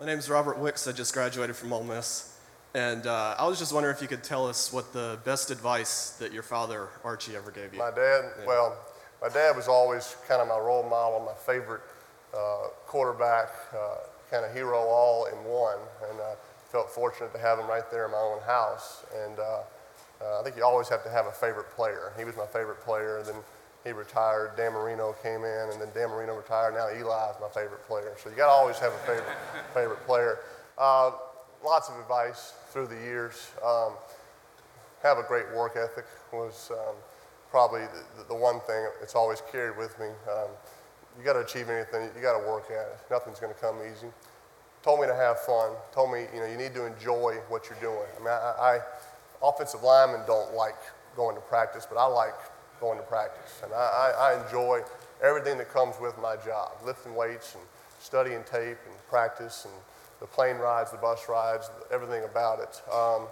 [0.00, 0.88] My name's Robert Wicks.
[0.88, 2.34] I just graduated from Ole Miss.
[2.72, 6.12] And uh, I was just wondering if you could tell us what the best advice
[6.20, 7.78] that your father, Archie, ever gave you.
[7.78, 8.78] My dad, well,
[9.20, 11.82] my dad was always kind of my role model, my favorite
[12.34, 13.96] uh, quarterback, uh,
[14.30, 15.76] kind of hero all in one.
[16.08, 16.32] And I
[16.72, 19.04] felt fortunate to have him right there in my own house.
[19.14, 19.60] And uh,
[20.22, 22.14] uh, I think you always have to have a favorite player.
[22.16, 23.18] He was my favorite player.
[23.18, 23.36] And Then
[23.84, 24.52] he retired.
[24.56, 26.74] Dan Marino came in, and then Dan Marino retired.
[26.74, 28.14] Now Eli is my favorite player.
[28.22, 29.36] So you got to always have a favorite
[29.74, 30.40] favorite player.
[30.76, 31.12] Uh,
[31.64, 33.52] lots of advice through the years.
[33.64, 33.92] Um,
[35.02, 36.94] have a great work ethic was um,
[37.50, 37.80] probably
[38.16, 40.06] the, the, one thing that's always carried with me.
[40.30, 40.48] Um,
[41.18, 42.98] you got to achieve anything, you got to work at it.
[43.10, 44.08] Nothing's going to come easy.
[44.82, 45.72] Told me to have fun.
[45.92, 48.08] Told me, you know, you need to enjoy what you're doing.
[48.16, 48.78] I mean, I, I
[49.42, 50.76] offensive linemen don't like
[51.16, 52.34] going to practice, but I like
[52.80, 54.80] going to practice, and I, I, I enjoy
[55.22, 57.64] everything that comes with my job: lifting weights and
[58.00, 59.74] studying tape and practice and
[60.20, 62.82] the plane rides, the bus rides, everything about it.
[62.92, 63.26] Um,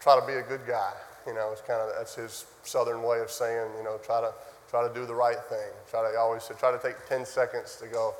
[0.00, 0.92] try to be a good guy.
[1.26, 4.32] You know, it's kind of that's his southern way of saying, you know, try to
[4.70, 5.70] try to do the right thing.
[5.90, 8.14] Try to always try to take 10 seconds to go.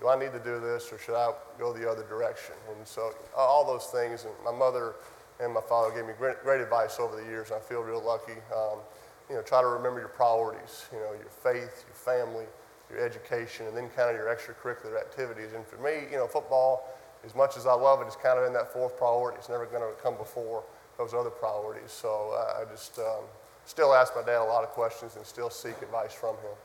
[0.00, 2.54] Do I need to do this, or should I go the other direction?
[2.74, 4.24] And so all those things.
[4.24, 4.94] And my mother
[5.38, 7.52] and my father gave me great, great advice over the years.
[7.52, 8.38] I feel real lucky.
[8.54, 8.78] Um,
[9.28, 10.86] you know, try to remember your priorities.
[10.92, 12.44] You know, your faith, your family,
[12.90, 15.52] your education, and then kind of your extracurricular activities.
[15.54, 16.88] And for me, you know, football,
[17.24, 19.38] as much as I love it, is kind of in that fourth priority.
[19.38, 20.64] It's never going to come before
[20.98, 21.90] those other priorities.
[21.90, 23.24] So uh, I just um,
[23.64, 26.56] still ask my dad a lot of questions and still seek advice from him.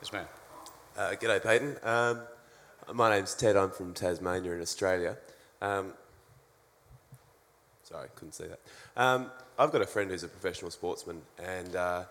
[0.00, 0.26] Yes, ma'am.
[0.96, 1.76] Uh, g'day, Peyton.
[1.82, 2.20] Um,
[2.92, 3.56] my name's Ted.
[3.56, 5.16] I'm from Tasmania in Australia.
[5.62, 5.94] Um,
[7.82, 8.60] sorry, couldn't see that.
[8.96, 12.04] Um, I've got a friend who's a professional sportsman, and uh,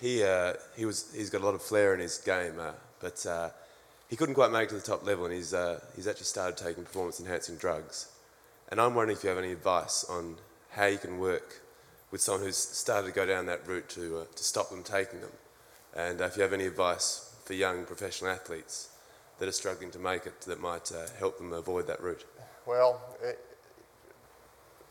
[0.00, 3.26] he, uh, he was, he's got a lot of flair in his game, uh, but
[3.26, 3.50] uh,
[4.08, 6.56] he couldn't quite make it to the top level, and he's, uh, he's actually started
[6.56, 8.10] taking performance enhancing drugs.
[8.70, 10.36] And I'm wondering if you have any advice on
[10.70, 11.60] how you can work
[12.10, 15.20] with someone who's started to go down that route to, uh, to stop them taking
[15.20, 15.32] them.
[15.94, 18.88] And if you have any advice for young professional athletes
[19.38, 22.24] that are struggling to make it that might help them avoid that route.
[22.66, 23.00] Well,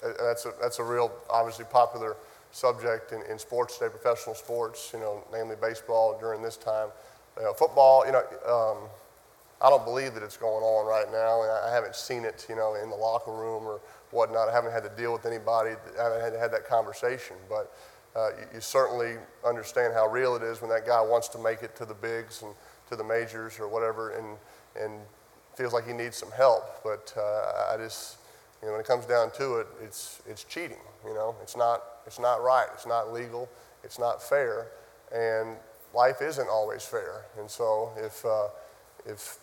[0.01, 2.15] that's, a, that's a real, obviously popular
[2.51, 6.89] subject in, in sports today, professional sports, you know, namely baseball during this time.
[7.37, 8.89] You know, football, you know, um,
[9.61, 12.55] I don't believe that it's going on right now, and I haven't seen it, you
[12.55, 13.79] know, in the locker room or
[14.11, 14.49] whatnot.
[14.49, 15.71] I haven't had to deal with anybody.
[15.99, 17.75] I haven't had have that conversation, but
[18.15, 19.15] uh, you, you, certainly
[19.45, 22.43] understand how real it is when that guy wants to make it to the bigs
[22.43, 22.53] and
[22.89, 24.37] to the majors or whatever, and
[24.79, 24.99] and
[25.55, 26.83] feels like he needs some help.
[26.83, 28.17] But uh, I just,
[28.61, 30.81] you know, when it comes down to it, it's it's cheating.
[31.05, 32.67] You know, it's not it's not right.
[32.73, 33.49] It's not legal.
[33.83, 34.67] It's not fair.
[35.13, 35.57] And
[35.93, 37.25] life isn't always fair.
[37.39, 38.47] And so if, uh,
[39.05, 39.37] if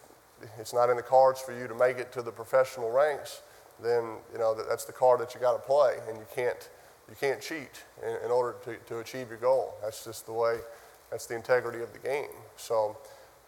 [0.58, 3.42] it's not in the cards for you to make it to the professional ranks,
[3.82, 6.68] then you know that, that's the card that you got to play, and you can't
[7.08, 9.74] you can't cheat in, in, order to, to achieve your goal.
[9.82, 10.58] That's just the way.
[11.10, 12.30] That's the integrity of the game.
[12.56, 12.96] So,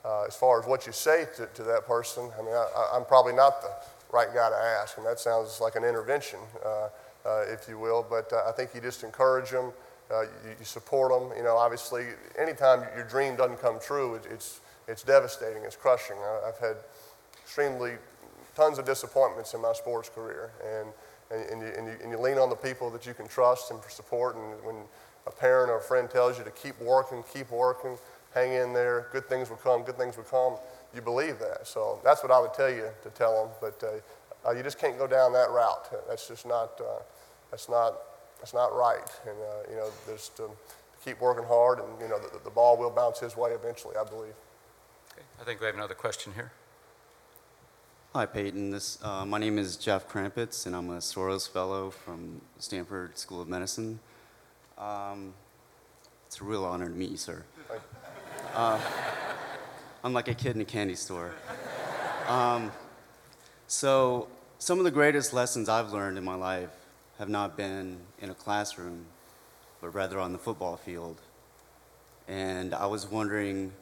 [0.04, 3.04] uh, as far as what you say to, to that person, I mean, I, am
[3.06, 3.71] probably not the
[4.12, 6.40] right guy to ask, and that sounds like an intervention.
[6.64, 6.88] Uh,
[7.26, 8.06] uh, if you will.
[8.08, 9.72] But uh, I think you just encourage them,
[10.10, 11.36] uh, you, you, support them.
[11.36, 12.06] You know, obviously,
[12.38, 16.16] anytime your dream doesn't come true, it, it's, it's devastating, it's crushing.
[16.16, 16.76] I, have had
[17.42, 17.94] extremely
[18.54, 20.52] tons of disappointments in my sports career.
[20.64, 20.88] And,
[21.30, 23.70] and, and, you, and, you, and you lean on the people that you can trust
[23.70, 24.36] and for support.
[24.36, 24.76] And when
[25.26, 27.98] a parent or a friend tells you to keep working, keep working,
[28.32, 30.56] hang in there, good things will come, good things will come,
[30.96, 31.66] you believe that.
[31.66, 33.54] So that's what I would tell you to tell them.
[33.60, 35.88] But uh, uh, you just can't go down that route.
[36.08, 37.02] That's just not, uh,
[37.50, 37.94] that's not,
[38.38, 39.08] that's not right.
[39.28, 40.50] And, uh, you know, there's to
[41.04, 44.04] keep working hard and, you know, the, the ball will bounce his way eventually, I
[44.04, 44.34] believe.
[45.12, 45.22] Okay.
[45.40, 46.52] I think we have another question here.
[48.12, 48.70] Hi, Peyton.
[48.70, 53.42] This, uh, my name is Jeff Krampitz, and I'm a Soros Fellow from Stanford School
[53.42, 54.00] of Medicine.
[54.78, 55.34] Um,
[56.26, 57.44] it's a real honor to meet you, sir.
[60.06, 61.32] I'm like a kid in a candy store.
[62.28, 62.70] Um,
[63.66, 64.28] so,
[64.60, 66.70] some of the greatest lessons I've learned in my life
[67.18, 69.06] have not been in a classroom,
[69.80, 71.20] but rather on the football field.
[72.28, 73.72] And I was wondering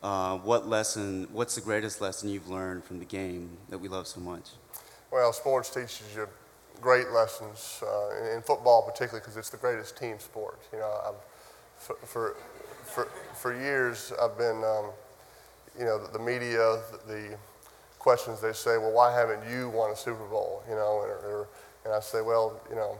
[0.00, 4.06] uh, what lesson, what's the greatest lesson you've learned from the game that we love
[4.06, 4.50] so much?
[5.10, 6.28] Well, sports teaches you
[6.80, 10.60] great lessons, uh, in football particularly because it's the greatest team sport.
[10.72, 11.14] You know, I've,
[11.78, 12.36] for, for,
[12.84, 14.92] for, for years I've been, um,
[15.78, 17.36] you know, the, the media, the,
[17.98, 20.64] questions they say, well, why haven't you won a Super Bowl?
[20.68, 21.48] You know, or, or
[21.84, 22.98] and I say, well, you know,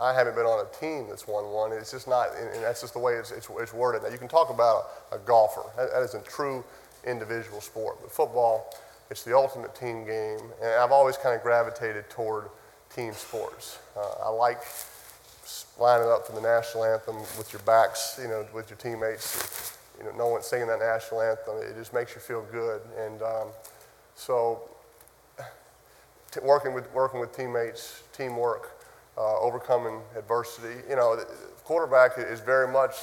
[0.00, 1.72] I haven't been on a team that's won one.
[1.72, 4.02] It's just not, and that's just the way it's, it's, it's worded.
[4.02, 5.62] Now, you can talk about a, a golfer.
[5.76, 6.64] That, that is a true
[7.06, 7.98] individual sport.
[8.00, 8.74] But football
[9.10, 12.46] It's the ultimate team game, and I've always kind of gravitated toward
[12.94, 13.78] team sports.
[13.96, 14.62] Uh, I like
[15.78, 19.76] lining up for the national anthem with your backs, you know, with your teammates.
[19.98, 21.56] You know, no one singing that national anthem.
[21.58, 23.48] It just makes you feel good, and um,
[24.14, 24.62] so
[26.30, 28.78] t- working with working with teammates, teamwork,
[29.16, 30.80] uh, overcoming adversity.
[30.88, 31.18] You know,
[31.64, 32.94] quarterback is very much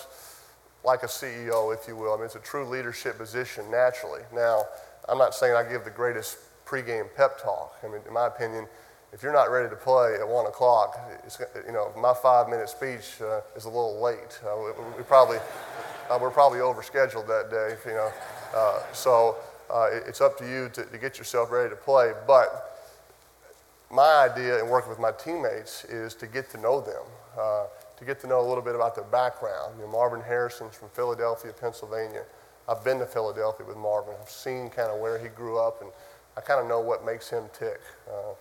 [0.84, 2.14] like a CEO, if you will.
[2.14, 4.22] I mean, it's a true leadership position naturally.
[4.34, 4.64] Now,
[5.08, 7.76] I'm not saying I give the greatest pregame pep talk.
[7.84, 8.68] I mean, in my opinion,
[9.12, 10.98] if you're not ready to play at one o'clock,
[11.66, 14.40] you know, my five-minute speech uh, is a little late.
[14.46, 15.40] Uh, we, we probably
[16.10, 18.12] uh, we're probably overscheduled that day, you know.
[18.56, 19.36] Uh, so
[19.74, 22.14] uh, it- it's up to you to, to get yourself ready to play.
[22.28, 22.78] But
[23.92, 27.04] my idea in working with my teammates is to get to know them,
[27.38, 27.66] uh,
[27.98, 29.74] to get to know a little bit about their background.
[29.78, 32.24] You know, Marvin Harrison's from Philadelphia, Pennsylvania.
[32.68, 34.14] I've been to Philadelphia with Marvin.
[34.22, 35.90] I've seen kind of where he grew up, and
[36.38, 37.80] I kind of know what makes him tick.
[38.08, 38.34] Uh,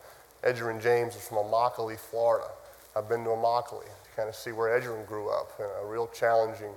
[0.47, 2.49] Edgerrin James is from Immokalee, Florida.
[2.94, 6.73] I've been to Immokalee to kind of see where Edgerrin grew up, a real challenging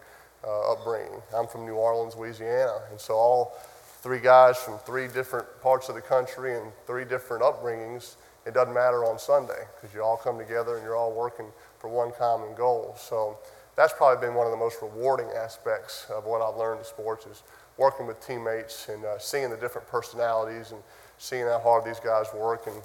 [0.45, 1.21] uh, upbringing.
[1.35, 3.53] I'm from New Orleans, Louisiana, and so all
[4.01, 8.15] three guys from three different parts of the country and three different upbringings,
[8.45, 11.45] it doesn't matter on Sunday because you all come together and you're all working
[11.79, 12.95] for one common goal.
[12.97, 13.37] So
[13.75, 17.27] that's probably been one of the most rewarding aspects of what I've learned in sports
[17.27, 17.43] is
[17.77, 20.81] working with teammates and uh, seeing the different personalities and
[21.19, 22.75] seeing how hard these guys work and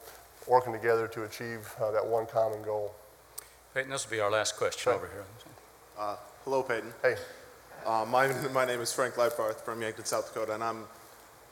[0.47, 2.95] working together to achieve uh, that one common goal.
[3.75, 4.95] Peyton, this will be our last question Sure.
[4.95, 5.25] over here.
[5.99, 6.93] Uh, Hello, Peyton.
[7.03, 7.17] Hey,
[7.87, 10.87] Uh, My my name is Frank Leifarth from Yankton, South Dakota, and I'm,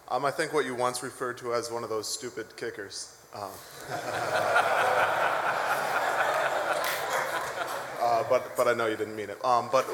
[0.09, 3.17] I'm, I think, what you once referred to as one of those stupid kickers.
[3.33, 3.43] Um,
[8.03, 9.39] uh, But, but I know you didn't mean it.
[9.45, 9.87] Um, But,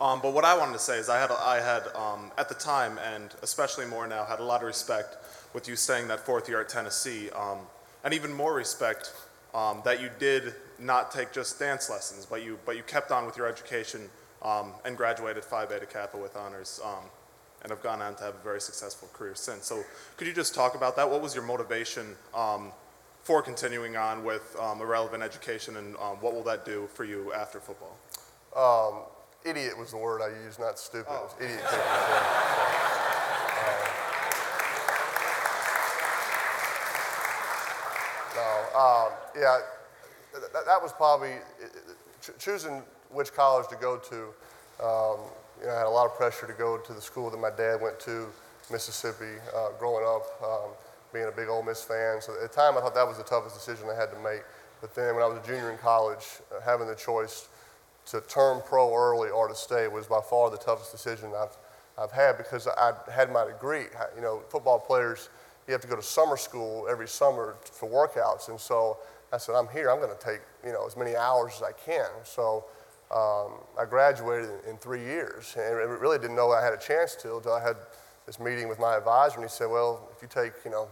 [0.00, 2.54] um, but what I wanted to say is I had, I had um, at the
[2.54, 5.16] time, and especially more now, had a lot of respect
[5.52, 7.58] with you staying that fourth year at Tennessee, um,
[8.04, 9.12] and even more respect
[9.52, 13.26] um, that you did not take just dance lessons, but you, but you kept on
[13.26, 14.08] with your education
[14.42, 17.04] um, and graduated Phi Beta Kappa with honors, um,
[17.62, 19.66] and have gone on to have a very successful career since.
[19.66, 19.82] So
[20.16, 21.10] could you just talk about that?
[21.10, 22.72] What was your motivation um,
[23.22, 27.04] for continuing on with um, a relevant education, and um, what will that do for
[27.04, 27.96] you after football?
[28.56, 29.02] um,
[29.44, 31.10] idiot was the word I used, not stupid.
[31.10, 31.68] It was idiot yeah.
[38.34, 39.58] So, uh, no, um, yeah,
[40.34, 41.34] th- th- that was probably
[42.38, 44.16] choosing which college to go to.
[44.84, 45.18] Um,
[45.60, 47.50] you know, I had a lot of pressure to go to the school that my
[47.50, 48.26] dad went to,
[48.70, 50.70] Mississippi, uh, growing up, um,
[51.12, 52.20] being a big Ole Miss fan.
[52.20, 54.42] So at the time, I thought that was the toughest decision I had to make.
[54.80, 57.48] But then when I was a junior in college, uh, having the choice
[58.06, 61.56] to turn pro early or to stay was by far the toughest decision I've,
[61.98, 63.84] I've had because I had my degree.
[64.16, 65.30] You know, football players,
[65.66, 68.48] you have to go to summer school every summer for workouts.
[68.48, 68.98] And so
[69.34, 71.72] I said, I'm here, I'm going to take, you know, as many hours as I
[71.72, 72.06] can.
[72.22, 72.64] So
[73.10, 77.16] um, I graduated in, in three years and really didn't know I had a chance
[77.16, 77.76] to until I had
[78.26, 80.88] this meeting with my advisor and he said, well, if you take, you know,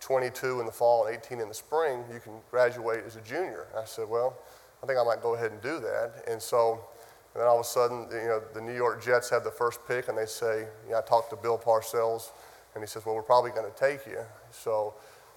[0.00, 3.66] 22 in the fall and 18 in the spring, you can graduate as a junior.
[3.76, 4.36] I said, well,
[4.82, 6.24] I think I might go ahead and do that.
[6.28, 6.80] And so,
[7.34, 9.80] and then all of a sudden, you know, the New York Jets have the first
[9.88, 12.30] pick, and they say, you know, I talked to Bill Parcells,
[12.74, 14.20] and he says, well, we're probably going to take you.
[14.50, 14.94] So,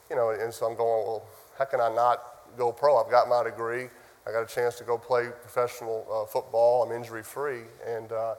[0.10, 1.25] you know, and so I'm going, well,
[1.58, 2.24] how can I not
[2.58, 3.03] go pro?
[3.03, 3.88] I've got my degree.
[4.27, 6.84] I got a chance to go play professional uh, football.
[6.84, 8.36] I'm injury free, and uh,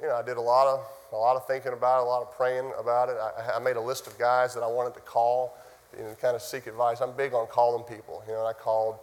[0.00, 2.22] you know, I did a lot of a lot of thinking about it, a lot
[2.22, 3.16] of praying about it.
[3.16, 5.56] I, I made a list of guys that I wanted to call
[5.98, 7.00] and kind of seek advice.
[7.00, 8.22] I'm big on calling people.
[8.26, 8.96] You know, I called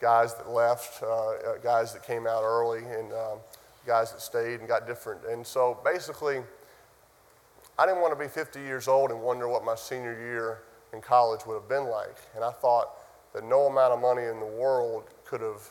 [0.00, 3.38] guys that left, uh, uh, guys that came out early, and um,
[3.86, 5.20] guys that stayed and got different.
[5.24, 6.40] And so basically,
[7.78, 11.00] I didn't want to be 50 years old and wonder what my senior year in
[11.00, 12.16] college would have been like.
[12.34, 12.90] And I thought
[13.34, 15.62] that no amount of money in the world could have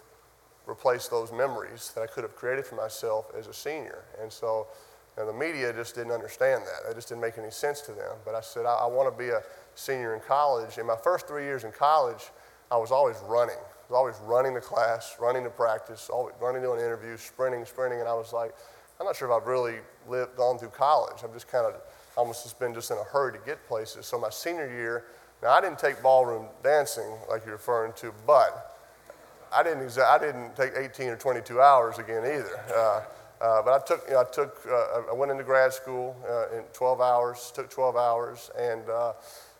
[0.65, 4.05] replaced those memories that I could have created for myself as a senior.
[4.21, 4.67] And so
[5.15, 6.89] the media just didn't understand that.
[6.89, 8.15] It just didn't make any sense to them.
[8.23, 9.41] But I said, I, I want to be a
[9.75, 10.77] senior in college.
[10.77, 12.29] In my first three years in college,
[12.71, 13.57] I was always running.
[13.57, 17.65] I was always running to class, running to practice, always running to an interview, sprinting,
[17.65, 17.99] sprinting.
[17.99, 18.53] And I was like,
[18.99, 21.17] I'm not sure if I've really lived, gone through college.
[21.23, 21.81] I've just kind of
[22.15, 24.05] almost just been just in a hurry to get places.
[24.05, 25.05] So my senior year,
[25.41, 28.75] now I didn't take ballroom dancing like you're referring to, but
[29.53, 32.59] I didn't, exa- I didn't take 18 or 22 hours again either.
[32.75, 33.01] Uh,
[33.41, 36.57] uh, but I took, you know, I took, uh, I went into grad school uh,
[36.57, 39.13] in 12 hours, took 12 hours, and uh,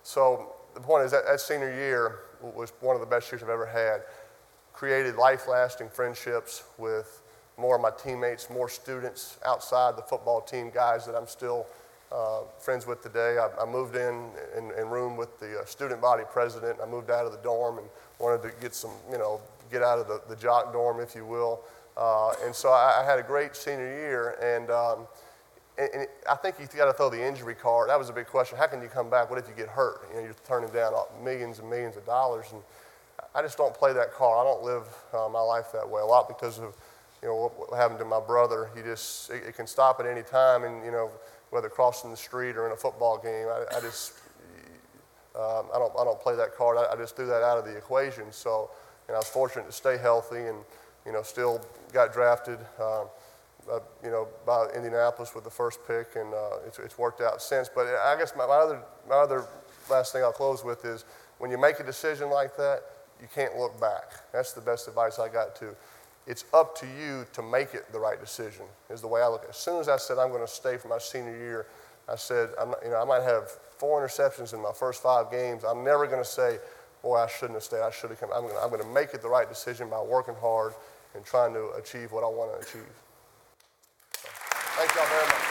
[0.04, 3.50] so the point is that that senior year was one of the best years I've
[3.50, 4.02] ever had.
[4.74, 7.22] Created life-lasting friendships with
[7.58, 11.66] more of my teammates, more students outside the football team, guys that I'm still
[12.12, 13.38] uh, friends with today.
[13.38, 16.80] I, I moved in and, roomed with the uh, student body president.
[16.82, 17.88] I moved out of the dorm and
[18.18, 19.40] wanted to get some, you know,
[19.72, 21.62] get out of the, the jock dorm, if you will.
[21.96, 25.08] Uh, and so I, I had a great senior year, and, um,
[25.78, 27.90] and, and I think you got to throw the injury card.
[27.90, 28.58] That was a big question.
[28.58, 29.30] How can you come back?
[29.30, 30.08] What if you get hurt?
[30.10, 32.62] You know, you're turning down millions and millions of dollars, and
[33.36, 34.40] I just don't play that card.
[34.40, 36.02] I don't live uh, my life that way.
[36.02, 36.76] A lot because of
[37.22, 38.70] you know what, what happened to my brother.
[38.76, 41.12] He just it, it can stop at any time, and you know
[41.52, 43.48] whether crossing the street or in a football game.
[43.48, 44.14] I, I just
[45.36, 46.78] um, I don't I don't play that card.
[46.78, 48.32] I, I just threw that out of the equation.
[48.32, 48.72] So
[49.08, 50.58] and I was fortunate to stay healthy, and
[51.06, 52.60] you know still got drafted.
[52.80, 53.08] Um,
[53.70, 57.42] uh, you know, by Indianapolis with the first pick, and uh, it's, it's worked out
[57.42, 57.70] since.
[57.74, 59.46] But I guess my, my other my other
[59.90, 61.06] last thing I'll close with is
[61.38, 62.82] when you make a decision like that,
[63.22, 64.14] you can't look back.
[64.32, 65.76] That's the best advice I got to.
[66.30, 68.66] It's up to you to make it the right decision.
[68.92, 69.42] Is the way I look.
[69.42, 69.50] at it.
[69.50, 71.66] As soon as I said I'm going to stay for my senior year,
[72.08, 75.64] I said I'm, you know I might have four interceptions in my first five games.
[75.64, 76.60] I'm never going to say,
[77.02, 77.82] boy, I shouldn't have stayed.
[77.82, 78.30] I should have come.
[78.32, 80.74] I'm going to, make it the right decision by working hard
[81.16, 82.94] and trying to achieve what I want to achieve.
[84.14, 85.06] Thank y'all.
[85.06, 85.49] Thank you very much.